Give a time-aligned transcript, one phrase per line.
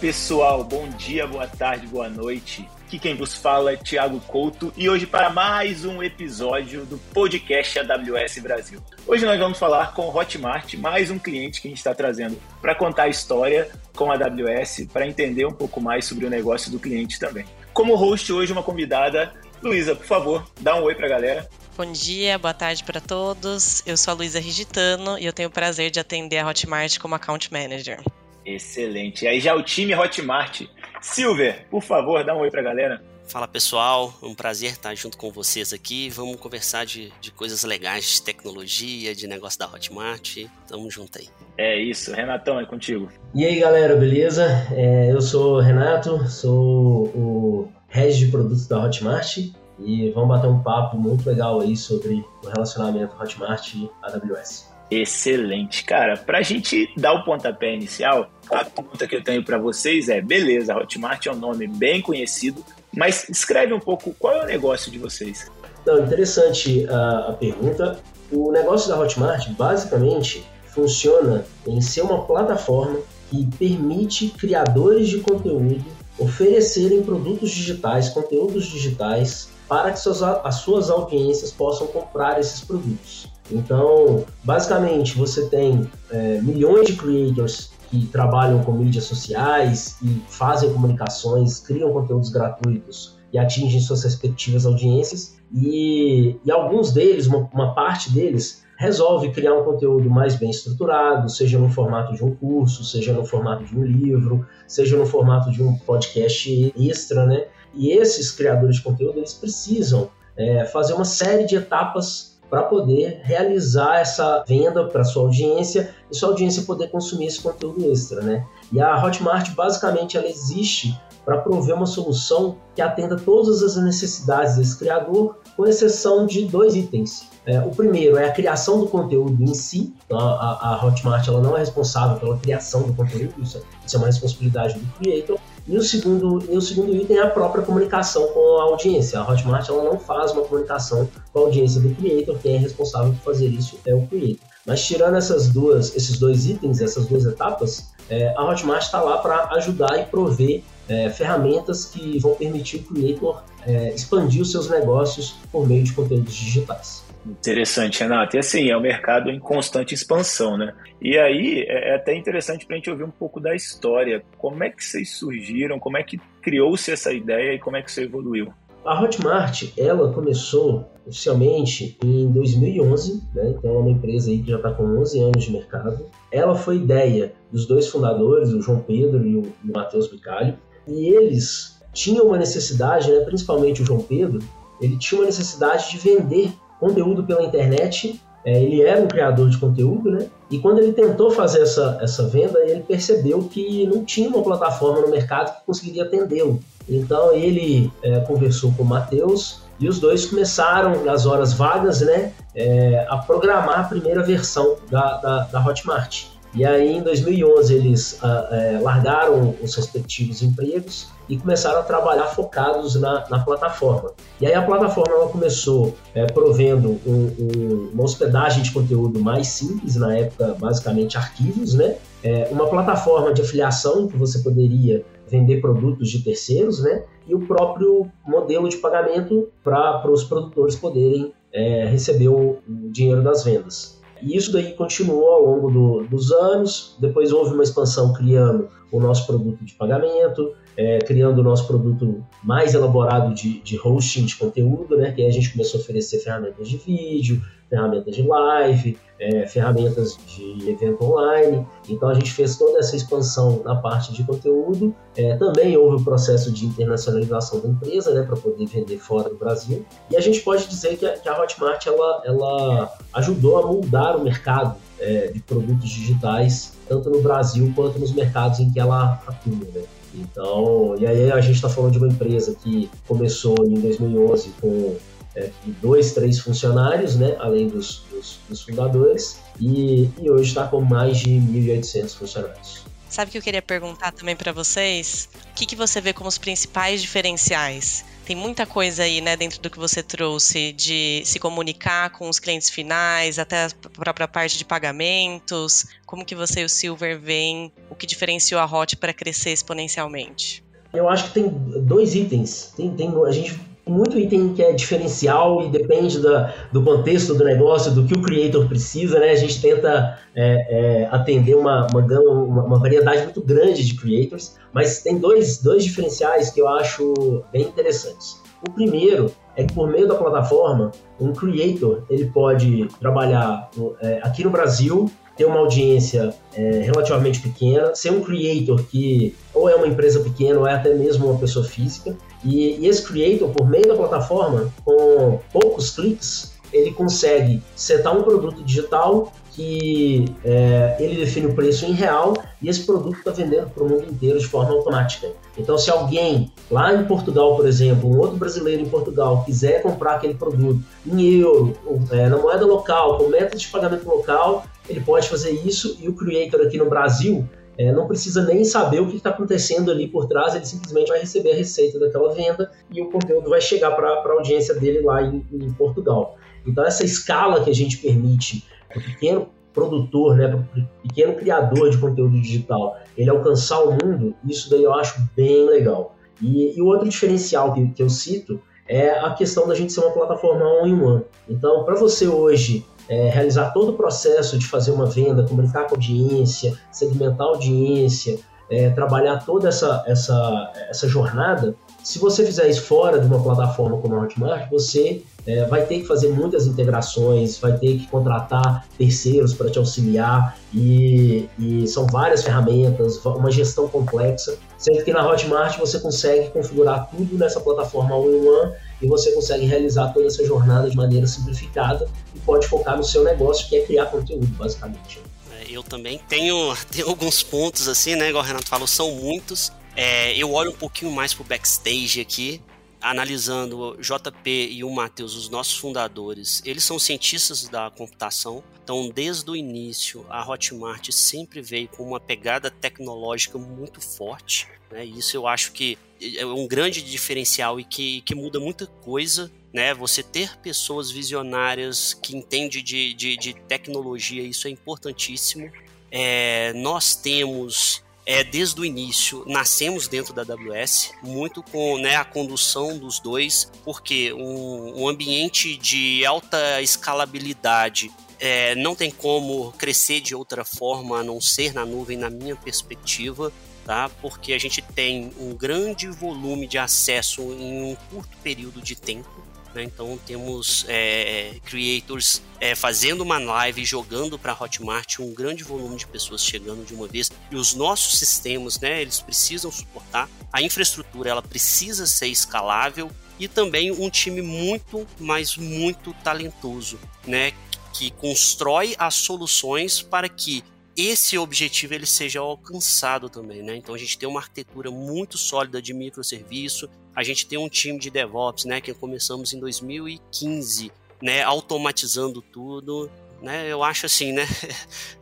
[0.00, 2.68] pessoal, bom dia, boa tarde, boa noite.
[2.86, 7.78] Aqui quem vos fala é Thiago Couto e hoje para mais um episódio do podcast
[7.78, 8.80] AWS Brasil.
[9.06, 12.38] Hoje nós vamos falar com o Hotmart, mais um cliente que a gente está trazendo
[12.60, 16.70] para contar a história com a AWS, para entender um pouco mais sobre o negócio
[16.70, 17.46] do cliente também.
[17.72, 19.32] Como host hoje uma convidada,
[19.62, 21.48] Luísa, por favor, dá um oi para a galera.
[21.76, 23.82] Bom dia, boa tarde para todos.
[23.86, 27.14] Eu sou a Luísa Rigitano e eu tenho o prazer de atender a Hotmart como
[27.14, 28.02] Account Manager.
[28.46, 29.24] Excelente.
[29.24, 30.62] E aí já o time Hotmart.
[31.02, 33.02] Silver, por favor, dá um oi pra galera.
[33.28, 36.08] Fala pessoal, é um prazer estar junto com vocês aqui.
[36.10, 40.46] Vamos conversar de, de coisas legais de tecnologia, de negócio da Hotmart.
[40.68, 41.28] Tamo junto aí.
[41.58, 43.10] É isso, Renatão, é contigo.
[43.34, 44.46] E aí galera, beleza?
[44.70, 49.38] É, eu sou o Renato, sou o head de produtos da Hotmart
[49.78, 54.75] e vamos bater um papo muito legal aí sobre o relacionamento Hotmart e AWS.
[54.90, 55.84] Excelente.
[55.84, 60.08] Cara, para a gente dar o pontapé inicial, a pergunta que eu tenho para vocês
[60.08, 64.46] é: beleza, Hotmart é um nome bem conhecido, mas escreve um pouco qual é o
[64.46, 65.50] negócio de vocês.
[65.84, 67.98] Não, interessante a, a pergunta.
[68.30, 72.98] O negócio da Hotmart, basicamente, funciona em ser uma plataforma
[73.30, 75.84] que permite criadores de conteúdo
[76.18, 83.26] oferecerem produtos digitais, conteúdos digitais, para que suas, as suas audiências possam comprar esses produtos.
[83.50, 90.72] Então, basicamente, você tem é, milhões de creators que trabalham com mídias sociais e fazem
[90.72, 95.36] comunicações, criam conteúdos gratuitos e atingem suas respectivas audiências.
[95.54, 101.28] E, e alguns deles, uma, uma parte deles, resolve criar um conteúdo mais bem estruturado,
[101.30, 105.50] seja no formato de um curso, seja no formato de um livro, seja no formato
[105.50, 107.46] de um podcast extra, né?
[107.74, 113.20] E esses criadores de conteúdo, eles precisam é, fazer uma série de etapas para poder
[113.22, 118.46] realizar essa venda para sua audiência e sua audiência poder consumir esse conteúdo extra, né?
[118.72, 124.56] E a Hotmart basicamente ela existe para prover uma solução que atenda todas as necessidades
[124.56, 127.28] desse criador, com exceção de dois itens.
[127.44, 129.92] É, o primeiro é a criação do conteúdo em si.
[130.04, 133.98] Então, a, a Hotmart ela não é responsável pela criação do conteúdo, isso, isso é
[133.98, 135.38] uma responsabilidade do creator.
[135.68, 139.18] E o segundo, e o segundo item é a própria comunicação com a audiência.
[139.18, 143.12] A Hotmart ela não faz uma comunicação com a audiência do creator, quem é responsável
[143.12, 144.46] por fazer isso é o creator.
[144.64, 149.18] Mas tirando essas duas, esses dois itens, essas duas etapas, é, a Hotmart está lá
[149.18, 154.70] para ajudar e prover é, ferramentas que vão permitir o creator é, expandir os seus
[154.70, 157.02] negócios por meio de conteúdos digitais.
[157.26, 158.36] Interessante, Renato.
[158.36, 160.72] E assim, é um mercado em constante expansão, né?
[161.00, 164.22] E aí é, é até interessante para a gente ouvir um pouco da história.
[164.38, 165.78] Como é que vocês surgiram?
[165.78, 168.52] Como é que criou-se essa ideia e como é que você evoluiu?
[168.84, 173.54] A Hotmart, ela começou oficialmente em 2011, né?
[173.58, 176.06] Então é uma empresa aí que já está com 11 anos de mercado.
[176.30, 181.80] Ela foi ideia dos dois fundadores, o João Pedro e o Matheus Bicalho, e eles
[181.92, 183.20] tinham uma necessidade, né?
[183.20, 184.38] principalmente o João Pedro,
[184.80, 188.20] ele tinha uma necessidade de vender conteúdo pela internet.
[188.44, 190.28] É, ele era um criador de conteúdo, né?
[190.50, 195.00] E quando ele tentou fazer essa, essa venda, ele percebeu que não tinha uma plataforma
[195.00, 196.60] no mercado que conseguiria atendê-lo.
[196.88, 202.32] Então ele é, conversou com o Matheus e os dois começaram, nas horas vagas, né,
[202.54, 206.26] é, a programar a primeira versão da, da, da Hotmart.
[206.56, 212.28] E aí, em 2011, eles ah, é, largaram os respectivos empregos e começaram a trabalhar
[212.28, 214.12] focados na, na plataforma.
[214.40, 219.48] E aí, a plataforma ela começou é, provendo um, um, uma hospedagem de conteúdo mais
[219.48, 221.96] simples, na época, basicamente arquivos, né?
[222.24, 227.02] É, uma plataforma de afiliação que você poderia vender produtos de terceiros, né?
[227.28, 233.22] E o próprio modelo de pagamento para os produtores poderem é, receber o, o dinheiro
[233.22, 234.00] das vendas.
[234.22, 236.96] E isso daí continuou ao longo do, dos anos.
[236.98, 242.24] Depois houve uma expansão criando o nosso produto de pagamento, é, criando o nosso produto
[242.42, 245.12] mais elaborado de, de hosting de conteúdo, né?
[245.12, 250.16] Que aí a gente começou a oferecer ferramentas de vídeo, ferramentas de live, é, ferramentas
[250.26, 251.66] de evento online.
[251.88, 254.94] Então a gente fez toda essa expansão na parte de conteúdo.
[255.16, 259.36] É, também houve o processo de internacionalização da empresa, né, para poder vender fora do
[259.36, 259.84] Brasil.
[260.10, 264.16] E a gente pode dizer que a, que a Hotmart ela, ela ajudou a moldar
[264.16, 269.22] o mercado é, de produtos digitais, tanto no Brasil quanto nos mercados em que ela
[269.26, 269.66] atua.
[269.74, 269.82] Né?
[270.14, 274.96] Então, e aí a gente está falando de uma empresa que começou em 2011 com
[275.34, 275.50] é,
[275.82, 281.18] dois, três funcionários, né, além dos, dos, dos fundadores, e, e hoje está com mais
[281.18, 282.86] de 1.800 funcionários.
[283.08, 285.28] Sabe o que eu queria perguntar também para vocês?
[285.52, 289.60] O que, que você vê como os principais diferenciais Tem muita coisa aí, né, dentro
[289.60, 294.58] do que você trouxe de se comunicar com os clientes finais, até a própria parte
[294.58, 295.86] de pagamentos.
[296.04, 300.64] Como que você e o Silver veem o que diferenciou a Hot para crescer exponencialmente?
[300.92, 301.48] Eu acho que tem
[301.84, 302.72] dois itens.
[302.76, 307.44] Tem, tem, a gente muito item que é diferencial e depende da, do contexto do
[307.44, 309.30] negócio, do que o creator precisa, né?
[309.30, 314.56] A gente tenta é, é, atender uma, uma, uma, uma, variedade muito grande de creators,
[314.72, 318.42] mas tem dois, dois diferenciais que eu acho bem interessantes.
[318.66, 320.90] O primeiro é que por meio da plataforma,
[321.20, 327.94] um creator ele pode trabalhar é, aqui no Brasil ter uma audiência é, relativamente pequena,
[327.94, 331.64] ser um creator que ou é uma empresa pequena ou é até mesmo uma pessoa
[331.64, 332.16] física.
[332.46, 338.22] E, e esse creator, por meio da plataforma, com poucos cliques, ele consegue setar um
[338.22, 343.70] produto digital que é, ele define o preço em real e esse produto está vendendo
[343.70, 345.28] para o mundo inteiro de forma automática.
[345.56, 350.16] Então, se alguém lá em Portugal, por exemplo, um outro brasileiro em Portugal quiser comprar
[350.16, 351.74] aquele produto em euro,
[352.10, 356.12] é, na moeda local, com método de pagamento local, ele pode fazer isso e o
[356.12, 360.26] creator aqui no Brasil é, não precisa nem saber o que está acontecendo ali por
[360.26, 364.08] trás, ele simplesmente vai receber a receita daquela venda e o conteúdo vai chegar para
[364.08, 366.36] a audiência dele lá em, em, Portugal.
[366.66, 371.34] Então, essa escala que a gente permite para o pequeno produtor, né, para o pequeno
[371.34, 376.16] criador de conteúdo digital, ele alcançar o mundo, isso daí eu acho bem legal.
[376.40, 380.00] E, e o outro diferencial que, que eu cito é a questão da gente ser
[380.00, 381.24] uma plataforma all-in-one.
[381.48, 385.94] Então, para você hoje é, realizar todo o processo de fazer uma venda, comunicar com
[385.94, 388.38] a audiência, segmentar a audiência,
[388.70, 391.74] é, trabalhar toda essa, essa, essa jornada,
[392.06, 396.02] se você fizer isso fora de uma plataforma como a Hotmart, você é, vai ter
[396.02, 402.06] que fazer muitas integrações, vai ter que contratar terceiros para te auxiliar e, e, são
[402.06, 404.56] várias ferramentas, uma gestão complexa.
[404.78, 410.12] Sendo que na Hotmart você consegue configurar tudo nessa plataforma all-in-one e você consegue realizar
[410.12, 414.06] toda essa jornada de maneira simplificada e pode focar no seu negócio, que é criar
[414.06, 415.20] conteúdo, basicamente.
[415.50, 418.28] É, eu também tenho, tenho alguns pontos assim, né?
[418.28, 419.72] Igual o Renato falou, são muitos.
[419.96, 422.60] É, eu olho um pouquinho mais pro backstage aqui,
[423.00, 428.62] analisando o JP e o Matheus, os nossos fundadores, eles são cientistas da computação.
[428.84, 434.68] Então, desde o início, a Hotmart sempre veio com uma pegada tecnológica muito forte.
[434.90, 435.04] Né?
[435.04, 439.50] Isso eu acho que é um grande diferencial e que, que muda muita coisa.
[439.72, 439.94] Né?
[439.94, 445.70] Você ter pessoas visionárias que entendem de, de, de tecnologia, isso é importantíssimo.
[446.10, 452.24] É, nós temos é, desde o início nascemos dentro da AWS, muito com né, a
[452.24, 460.20] condução dos dois, porque um, um ambiente de alta escalabilidade é, não tem como crescer
[460.20, 463.52] de outra forma a não ser na nuvem, na minha perspectiva.
[463.84, 464.10] Tá?
[464.20, 469.30] Porque a gente tem um grande volume de acesso em um curto período de tempo.
[469.76, 469.84] Né?
[469.84, 476.06] Então temos é, creators é, fazendo uma live, jogando para Hotmart, um grande volume de
[476.06, 477.30] pessoas chegando de uma vez.
[477.50, 480.28] E os nossos sistemas, né, eles precisam suportar.
[480.50, 487.52] A infraestrutura ela precisa ser escalável e também um time muito, mas muito talentoso, né,
[487.92, 490.64] que constrói as soluções para que
[490.96, 493.76] esse objetivo ele seja alcançado também, né?
[493.76, 497.98] Então a gente tem uma arquitetura muito sólida de microserviço, a gente tem um time
[497.98, 500.92] de DevOps, né, que começamos em 2015,
[501.22, 503.10] né, automatizando tudo,
[503.42, 503.66] né?
[503.70, 504.46] Eu acho assim, né?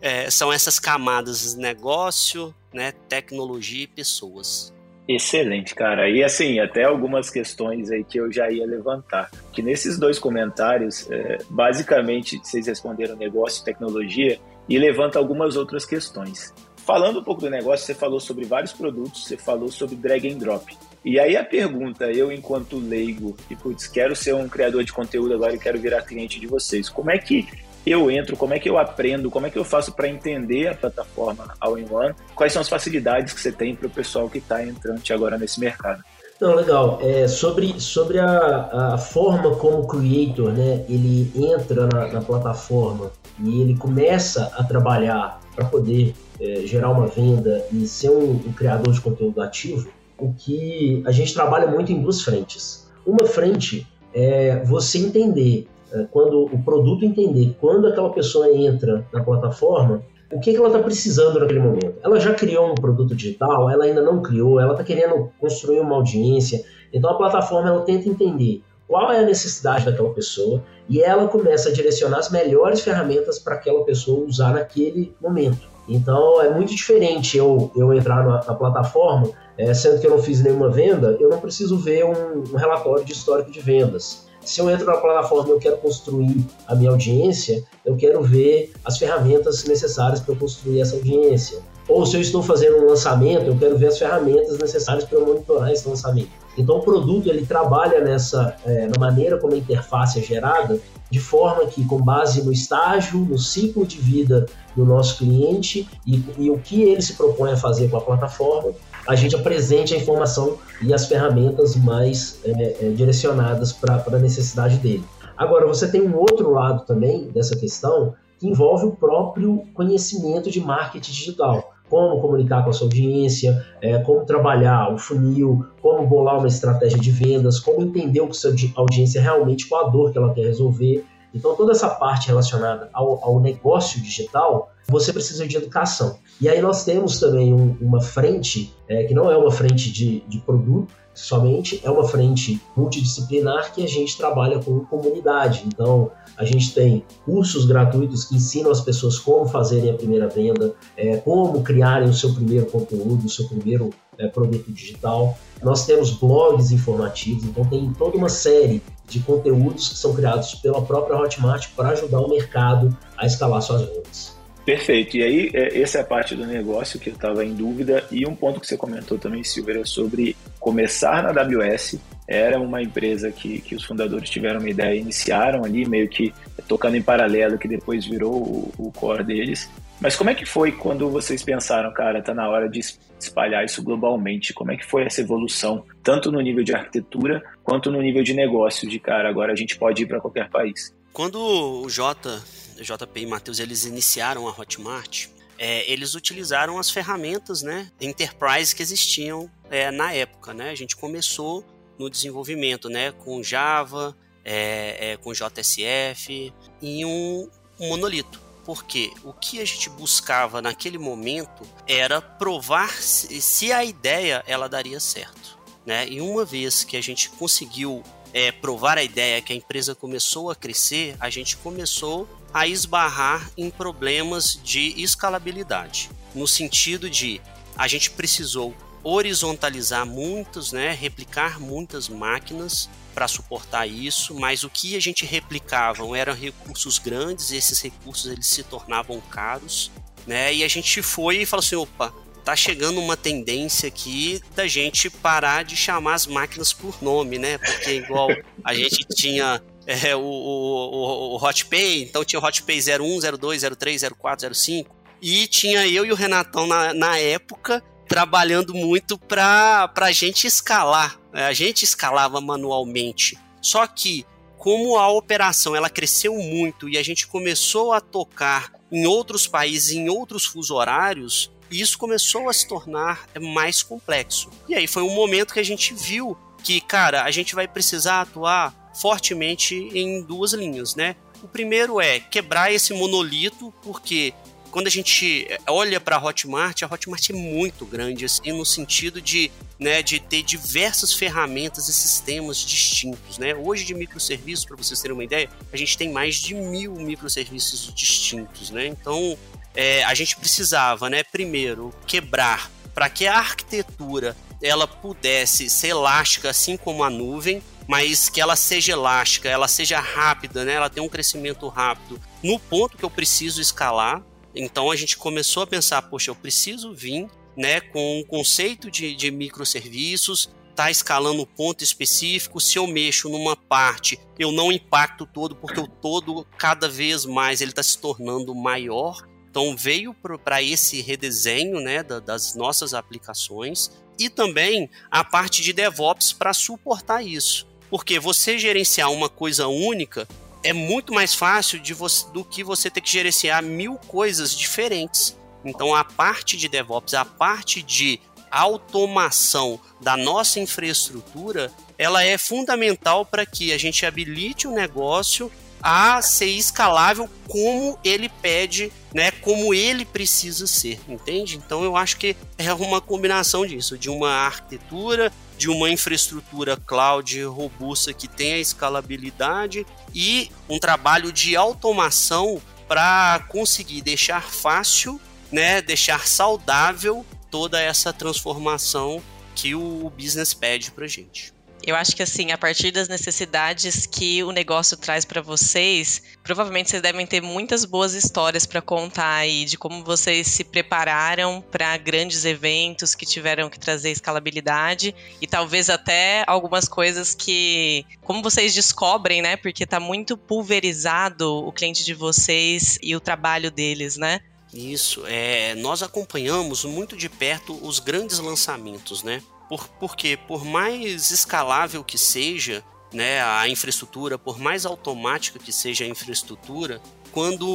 [0.01, 4.75] É, são essas camadas negócio, né, tecnologia e pessoas.
[5.09, 6.11] Excelente, cara.
[6.11, 9.31] E assim, até algumas questões aí que eu já ia levantar.
[9.53, 15.87] Que nesses dois comentários, é, basicamente, vocês responderam negócio e tecnologia, e levanta algumas outras
[15.87, 16.53] questões.
[16.77, 20.39] Falando um pouco do negócio, você falou sobre vários produtos, você falou sobre drag and
[20.39, 20.77] drop.
[21.05, 25.35] E aí a pergunta, eu enquanto leigo, e putz, quero ser um criador de conteúdo
[25.35, 27.47] agora e quero virar cliente de vocês, como é que
[27.87, 30.75] eu entro, como é que eu aprendo, como é que eu faço para entender a
[30.75, 35.03] plataforma All-in-One, quais são as facilidades que você tem para o pessoal que está entrando
[35.13, 36.03] agora nesse mercado?
[36.41, 36.99] Não, legal.
[37.01, 43.13] É, sobre sobre a, a forma como o creator né, ele entra na, na plataforma
[43.43, 48.53] e ele começa a trabalhar para poder é, gerar uma venda e ser um, um,
[48.53, 52.89] criador de conteúdo ativo, o que a gente trabalha muito em duas frentes.
[53.07, 59.23] Uma frente é você entender, é, quando o produto entender quando aquela pessoa entra na
[59.23, 60.03] plataforma,
[60.33, 61.95] o que, que ela está precisando naquele momento.
[62.03, 65.97] Ela já criou um produto digital, ela ainda não criou, ela está querendo construir uma
[65.97, 66.65] audiência.
[66.93, 71.69] Então a plataforma ela tenta entender qual é a necessidade daquela pessoa e ela começa
[71.69, 75.74] a direcionar as melhores ferramentas para aquela pessoa usar naquele momento.
[75.89, 80.23] Então é muito diferente eu, eu entrar na, na plataforma, é, sendo que eu não
[80.23, 84.25] fiz nenhuma venda, eu não preciso ver um, um relatório de histórico de vendas.
[84.41, 88.73] Se eu entro na plataforma e eu quero construir a minha audiência, eu quero ver
[88.85, 91.61] as ferramentas necessárias para eu construir essa audiência.
[91.89, 95.27] Ou se eu estou fazendo um lançamento, eu quero ver as ferramentas necessárias para eu
[95.27, 96.44] monitorar esse lançamento.
[96.57, 100.79] Então o produto ele trabalha nessa é, na maneira como a interface é gerada,
[101.11, 106.25] de forma que com base no estágio, no ciclo de vida do nosso cliente e,
[106.39, 108.73] e o que ele se propõe a fazer com a plataforma,
[109.07, 114.79] a gente apresente a informação e as ferramentas mais é, é, direcionadas para a necessidade
[114.79, 115.05] dele.
[115.37, 120.61] Agora, você tem um outro lado também dessa questão que envolve o próprio conhecimento de
[120.61, 121.74] marketing digital.
[121.89, 126.99] Como comunicar com a sua audiência, é, como trabalhar o funil, como bolar uma estratégia
[126.99, 130.47] de vendas, como entender o que sua audiência realmente, qual a dor que ela quer
[130.47, 131.05] resolver.
[131.35, 136.19] Então, toda essa parte relacionada ao, ao negócio digital, você precisa de educação.
[136.41, 140.21] E aí nós temos também um, uma frente, é, que não é uma frente de,
[140.21, 145.63] de produto, somente é uma frente multidisciplinar que a gente trabalha com comunidade.
[145.67, 150.75] Então, a gente tem cursos gratuitos que ensinam as pessoas como fazerem a primeira venda,
[150.97, 155.39] é, como criarem o seu primeiro conteúdo, o seu primeiro é, produto digital.
[155.63, 160.83] Nós temos blogs informativos, então tem toda uma série de conteúdos que são criados pela
[160.83, 164.34] própria Hotmart para ajudar o mercado a escalar suas vendas.
[164.65, 165.17] Perfeito.
[165.17, 168.05] E aí, é, essa é a parte do negócio que eu estava em dúvida.
[168.11, 171.99] E um ponto que você comentou também, Silver, é sobre começar na AWS.
[172.27, 176.33] Era uma empresa que, que os fundadores tiveram uma ideia, iniciaram ali, meio que
[176.67, 179.69] tocando em paralelo, que depois virou o, o core deles.
[180.01, 182.81] Mas como é que foi quando vocês pensaram, cara, tá na hora de
[183.21, 184.53] espalhar isso globalmente?
[184.53, 188.35] Como é que foi essa evolução, tanto no nível de arquitetura quanto no nível de
[188.35, 190.95] negócio, de cara, agora a gente pode ir para qualquer país?
[191.13, 192.43] Quando o Jota
[192.81, 195.29] JP e Matheus eles iniciaram a Hotmart,
[195.59, 200.53] é, eles utilizaram as ferramentas né, enterprise que existiam é, na época.
[200.53, 200.71] Né?
[200.71, 201.65] A gente começou
[201.99, 206.53] no desenvolvimento né, com Java, é, é com JSF
[206.83, 208.43] e um, um monolito.
[208.65, 214.69] Porque o que a gente buscava naquele momento era provar se, se a ideia ela
[214.69, 215.59] daria certo.
[215.85, 216.09] Né?
[216.09, 218.03] E uma vez que a gente conseguiu
[218.33, 223.51] é, provar a ideia que a empresa começou a crescer, a gente começou a esbarrar
[223.59, 227.41] em problemas de escalabilidade, no sentido de
[227.77, 234.97] a gente precisou horizontalizar muitos, né, replicar muitas máquinas para suportar isso, mas o que
[234.97, 239.91] a gente replicava eram recursos grandes, e esses recursos eles se tornavam caros,
[240.27, 240.55] né?
[240.55, 245.09] E a gente foi e falou assim, opa, tá chegando uma tendência aqui da gente
[245.11, 247.59] parar de chamar as máquinas por nome, né?
[247.59, 248.29] Porque igual
[248.65, 254.03] a gente tinha é, o, o, o HotPay, então tinha o HotPay 01, 02, 03,
[254.19, 260.13] 04, 05, e tinha eu e o Renatão na, na época trabalhando muito para a
[260.13, 261.19] gente escalar.
[261.33, 261.47] Né?
[261.47, 263.39] A gente escalava manualmente.
[263.61, 264.27] Só que,
[264.59, 269.93] como a operação ela cresceu muito e a gente começou a tocar em outros países,
[269.93, 274.51] em outros fuso horários, isso começou a se tornar mais complexo.
[274.69, 278.21] E aí foi um momento que a gente viu que, cara, a gente vai precisar
[278.21, 281.17] atuar fortemente em duas linhas, né?
[281.43, 284.33] O primeiro é quebrar esse monolito, porque
[284.71, 289.21] quando a gente olha para a Hotmart, a Hotmart é muito grande, assim, no sentido
[289.21, 289.49] de,
[289.79, 293.55] né, de ter diversas ferramentas e sistemas distintos, né?
[293.55, 297.93] Hoje de microserviços, para vocês terem uma ideia, a gente tem mais de mil microserviços
[297.95, 298.87] distintos, né?
[298.87, 299.39] Então,
[299.77, 306.51] é, a gente precisava, né, primeiro, quebrar para que a arquitetura ela pudesse ser elástica,
[306.51, 310.75] assim como a nuvem, mas que ela seja elástica, ela seja rápida, né?
[310.75, 314.25] Ela tem um crescimento rápido no ponto que eu preciso escalar.
[314.55, 319.15] Então a gente começou a pensar, poxa, eu preciso vir, né, com um conceito de,
[319.15, 322.61] de microserviços, tá escalando um ponto específico.
[322.61, 327.61] Se eu mexo numa parte, eu não impacto todo, porque o todo cada vez mais
[327.61, 329.27] ele está se tornando maior.
[329.49, 335.73] Então veio para esse redesenho né, da, das nossas aplicações e também a parte de
[335.73, 337.67] DevOps para suportar isso.
[337.91, 340.27] Porque você gerenciar uma coisa única
[340.63, 345.37] é muito mais fácil você, do que você ter que gerenciar mil coisas diferentes.
[345.65, 348.19] Então a parte de DevOps, a parte de
[348.51, 355.51] automação da nossa infraestrutura, ela é fundamental para que a gente habilite o negócio
[355.85, 361.59] a ser escalável como ele pede, né, como ele precisa ser, entende?
[361.59, 367.45] Então eu acho que é uma combinação disso, de uma arquitetura de uma infraestrutura cloud
[367.45, 375.21] robusta que tenha escalabilidade e um trabalho de automação para conseguir deixar fácil
[375.55, 379.23] né, deixar saudável toda essa transformação
[379.55, 381.54] que o business pede para gente.
[381.87, 386.89] Eu acho que assim, a partir das necessidades que o negócio traz para vocês, provavelmente
[386.89, 391.95] vocês devem ter muitas boas histórias para contar aí de como vocês se prepararam para
[391.99, 398.73] grandes eventos que tiveram que trazer escalabilidade e talvez até algumas coisas que como vocês
[398.73, 399.57] descobrem, né?
[399.57, 404.41] Porque tá muito pulverizado o cliente de vocês e o trabalho deles, né?
[404.73, 409.43] Isso, é, nós acompanhamos muito de perto os grandes lançamentos, né?
[409.69, 416.05] Por, porque por mais escalável que seja né, a infraestrutura, por mais automática que seja
[416.05, 417.67] a infraestrutura, quando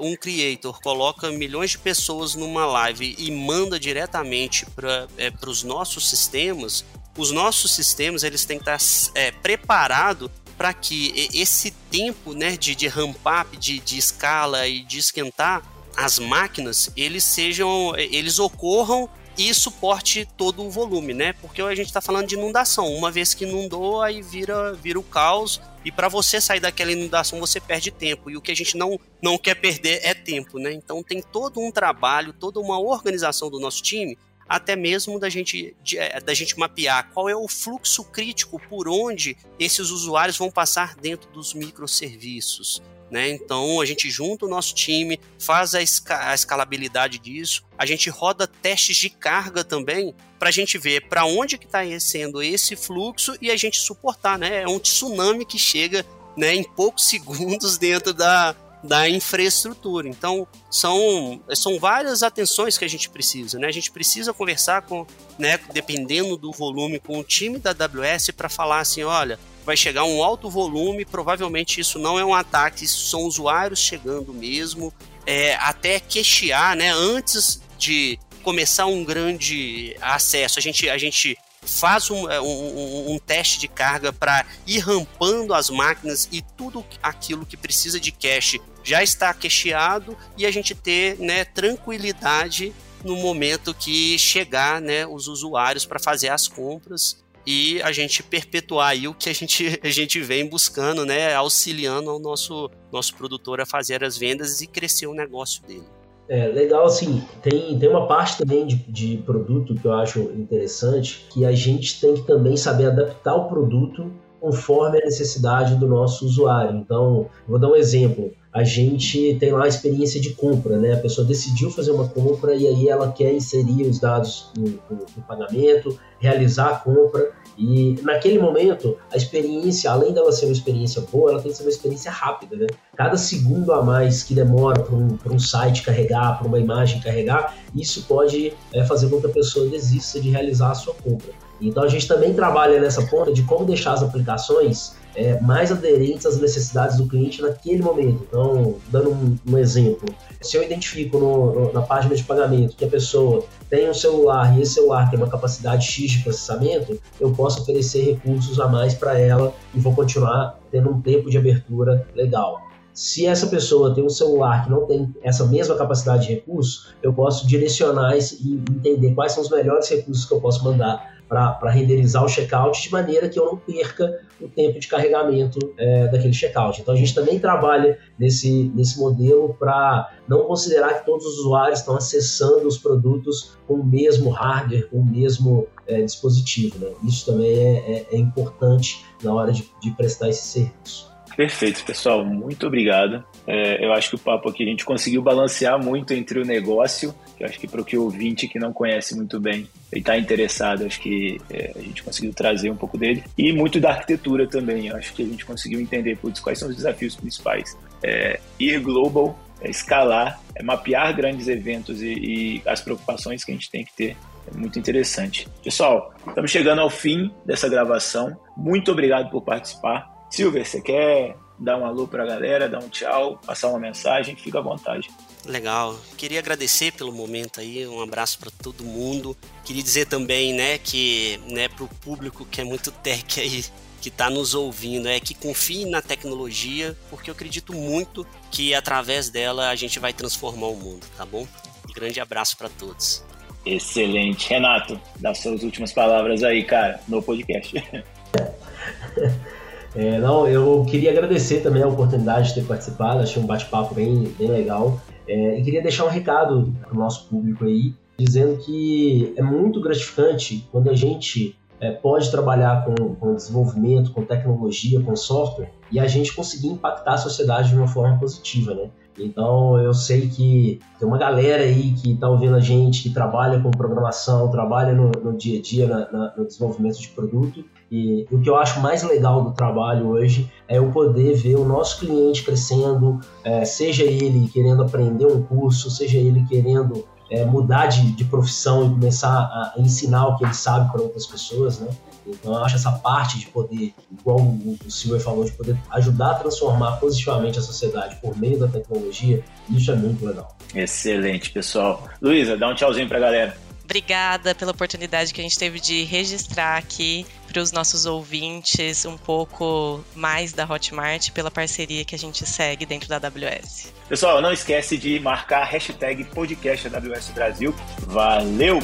[0.00, 6.08] um creator coloca milhões de pessoas numa live e manda diretamente para é, os nossos
[6.08, 6.84] sistemas,
[7.16, 12.74] os nossos sistemas eles têm que estar é, preparados para que esse tempo né, de,
[12.74, 15.62] de ramp up, de, de escala e de esquentar
[15.96, 19.08] as máquinas, eles sejam, eles ocorram
[19.38, 21.32] e suporte todo o volume, né?
[21.34, 22.92] Porque a gente está falando de inundação.
[22.92, 25.60] Uma vez que inundou, aí vira, vira o caos.
[25.84, 28.28] E para você sair daquela inundação, você perde tempo.
[28.28, 30.72] E o que a gente não, não quer perder é tempo, né?
[30.72, 34.18] Então tem todo um trabalho, toda uma organização do nosso time,
[34.48, 39.36] até mesmo da gente, é, da gente mapear qual é o fluxo crítico por onde
[39.58, 42.82] esses usuários vão passar dentro dos microserviços.
[43.10, 43.30] Né?
[43.30, 48.10] Então a gente junta o nosso time, faz a, esca a escalabilidade disso, a gente
[48.10, 52.76] roda testes de carga também para a gente ver para onde que está sendo esse
[52.76, 54.62] fluxo e a gente suportar, né?
[54.62, 56.04] É um tsunami que chega
[56.36, 60.08] né, em poucos segundos dentro da, da infraestrutura.
[60.08, 63.66] Então, são, são várias atenções que a gente precisa, né?
[63.66, 65.06] A gente precisa conversar com,
[65.38, 70.04] né, dependendo do volume, com o time da AWS para falar assim, olha, vai chegar
[70.04, 74.92] um alto volume, provavelmente isso não é um ataque, são usuários chegando mesmo,
[75.26, 81.36] é, até queixar, né, antes de começar um grande acesso, a gente, a gente
[81.68, 86.84] faz um, é, um, um, teste de carga para ir rampando as máquinas e tudo
[87.02, 92.72] aquilo que precisa de cache já está cacheado e a gente ter né, tranquilidade
[93.04, 98.90] no momento que chegar né, os usuários para fazer as compras e a gente perpetuar
[98.90, 103.60] aí o que a gente, a gente vem buscando, né, auxiliando o nosso, nosso produtor
[103.60, 105.86] a fazer as vendas e crescer o negócio dele.
[106.28, 111.26] É, legal, assim, tem, tem uma parte também de, de produto que eu acho interessante,
[111.30, 116.26] que a gente tem que também saber adaptar o produto conforme a necessidade do nosso
[116.26, 116.76] usuário.
[116.76, 118.30] Então, vou dar um exemplo.
[118.52, 120.94] A gente tem lá a experiência de compra, né?
[120.94, 125.06] A pessoa decidiu fazer uma compra e aí ela quer inserir os dados no, no,
[125.16, 127.30] no pagamento, realizar a compra.
[127.58, 131.64] E naquele momento, a experiência, além dela ser uma experiência boa, ela tem que ser
[131.64, 132.66] uma experiência rápida, né?
[132.96, 137.56] Cada segundo a mais que demora para um, um site carregar, para uma imagem carregar,
[137.74, 141.32] isso pode é, fazer com que a pessoa desista de realizar a sua compra.
[141.60, 146.24] Então a gente também trabalha nessa ponta de como deixar as aplicações é, mais aderentes
[146.26, 148.24] às necessidades do cliente naquele momento.
[148.28, 150.08] Então, dando um, um exemplo,
[150.40, 154.56] se eu identifico no, no, na página de pagamento que a pessoa tem um celular
[154.56, 158.94] e esse celular tem uma capacidade X de processamento, eu posso oferecer recursos a mais
[158.94, 162.67] para ela e vou continuar tendo um tempo de abertura legal.
[162.98, 167.12] Se essa pessoa tem um celular que não tem essa mesma capacidade de recurso, eu
[167.12, 172.24] posso direcionar e entender quais são os melhores recursos que eu posso mandar para renderizar
[172.24, 176.80] o checkout de maneira que eu não perca o tempo de carregamento é, daquele checkout.
[176.80, 181.78] Então a gente também trabalha nesse, nesse modelo para não considerar que todos os usuários
[181.78, 186.84] estão acessando os produtos com o mesmo hardware, com o mesmo é, dispositivo.
[186.84, 186.90] Né?
[187.04, 191.16] Isso também é, é, é importante na hora de, de prestar esse serviço.
[191.38, 192.24] Perfeito, pessoal.
[192.24, 193.22] Muito obrigado.
[193.46, 197.14] É, eu acho que o papo aqui a gente conseguiu balancear muito entre o negócio,
[197.36, 200.18] que eu acho que para o que ouvinte que não conhece muito bem e está
[200.18, 204.48] interessado, acho que é, a gente conseguiu trazer um pouco dele, e muito da arquitetura
[204.48, 204.88] também.
[204.88, 207.78] Eu acho que a gente conseguiu entender putz, quais são os desafios principais.
[208.02, 213.54] É, ir global, é escalar, é mapear grandes eventos e, e as preocupações que a
[213.54, 214.16] gente tem que ter
[214.52, 215.46] é muito interessante.
[215.62, 218.36] Pessoal, estamos chegando ao fim dessa gravação.
[218.56, 220.17] Muito obrigado por participar.
[220.30, 224.36] Silver, você quer dar um alô para a galera, dar um tchau, passar uma mensagem?
[224.36, 225.08] Fica à vontade.
[225.44, 225.98] Legal.
[226.16, 229.36] Queria agradecer pelo momento aí, um abraço para todo mundo.
[229.64, 233.64] Queria dizer também, né, que, né, para o público que é muito tech aí,
[234.00, 239.28] que está nos ouvindo, é que confie na tecnologia, porque eu acredito muito que através
[239.28, 241.46] dela a gente vai transformar o mundo, tá bom?
[241.88, 243.24] Um grande abraço para todos.
[243.66, 244.48] Excelente.
[244.48, 247.74] Renato, dá suas últimas palavras aí, cara, no podcast.
[249.94, 254.32] É, não, eu queria agradecer também a oportunidade de ter participado, achei um bate-papo bem,
[254.38, 255.00] bem legal.
[255.26, 259.80] É, e queria deixar um recado para o nosso público aí, dizendo que é muito
[259.80, 265.98] gratificante quando a gente é, pode trabalhar com, com desenvolvimento, com tecnologia, com software, e
[266.00, 268.90] a gente conseguir impactar a sociedade de uma forma positiva, né?
[269.18, 273.60] Então eu sei que tem uma galera aí que está ouvindo a gente, que trabalha
[273.60, 277.64] com programação, trabalha no, no dia a dia na, na, no desenvolvimento de produto.
[277.90, 281.64] E o que eu acho mais legal do trabalho hoje é o poder ver o
[281.64, 287.86] nosso cliente crescendo, é, seja ele querendo aprender um curso, seja ele querendo é, mudar
[287.86, 291.88] de, de, profissão e começar a, ensinar o que ele sabe para outras pessoas, né?
[292.26, 296.32] Então eu acho essa parte de poder, igual o, o Silver falou, de poder ajudar
[296.32, 300.56] a transformar positivamente a sociedade por meio da tecnologia, isso é muito legal.
[300.74, 302.02] Excelente, pessoal.
[302.20, 303.67] Luísa, dá um tchauzinho para a galera.
[303.88, 309.16] Obrigada pela oportunidade que a gente teve de registrar aqui para os nossos ouvintes um
[309.16, 313.90] pouco mais da Hotmart pela parceria que a gente segue dentro da AWS.
[314.06, 317.74] Pessoal, não esquece de marcar a hashtag podcast AWS Brasil.
[318.00, 318.78] Valeu!